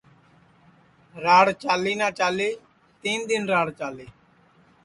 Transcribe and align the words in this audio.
راڑ 1.23 1.45
چالی 1.61 1.93
نہ 1.99 2.07
چالی 2.17 2.49
تین 3.01 3.19
دؔن 3.27 3.43
راڑ 3.51 3.67
چالی 3.79 4.07